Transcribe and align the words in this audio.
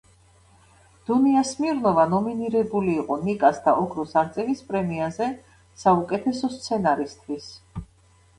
დუნია 1.09 1.43
სმირნოვა 1.49 2.05
ნომინირებული 2.13 2.95
იყო 3.01 3.17
„ნიკას“ 3.27 3.59
და 3.67 3.75
„ოქროს 3.83 4.17
არწივის“ 4.23 4.65
პრემიაზე 4.71 5.29
საუკეთესო 5.85 6.51
სცენარისთვის. 6.57 7.53